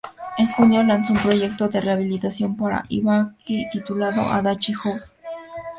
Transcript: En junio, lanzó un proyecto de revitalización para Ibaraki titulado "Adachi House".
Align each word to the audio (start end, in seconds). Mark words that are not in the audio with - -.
En 0.39 0.47
junio, 0.47 0.81
lanzó 0.81 1.13
un 1.13 1.19
proyecto 1.19 1.67
de 1.69 1.79
revitalización 1.79 2.57
para 2.57 2.85
Ibaraki 2.89 3.65
titulado 3.71 4.21
"Adachi 4.21 4.73
House". 4.73 5.15